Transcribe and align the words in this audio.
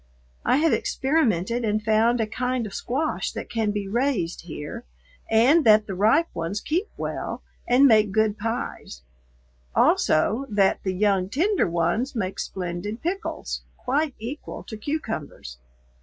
I 0.43 0.57
have 0.57 0.73
experimented 0.73 1.63
and 1.63 1.79
found 1.83 2.19
a 2.19 2.25
kind 2.25 2.65
of 2.65 2.73
squash 2.73 3.31
that 3.33 3.51
can 3.51 3.69
be 3.69 3.87
raised 3.87 4.41
here, 4.41 4.83
and 5.29 5.63
that 5.63 5.85
the 5.85 5.93
ripe 5.93 6.29
ones 6.33 6.59
keep 6.59 6.87
well 6.97 7.43
and 7.67 7.85
make 7.85 8.11
good 8.11 8.39
pies; 8.39 9.03
also 9.75 10.47
that 10.49 10.81
the 10.81 10.93
young 10.95 11.29
tender 11.29 11.69
ones 11.69 12.15
make 12.15 12.39
splendid 12.39 13.03
pickles, 13.03 13.61
quite 13.77 14.15
equal 14.17 14.63
to 14.63 14.75
cucumbers. 14.75 15.59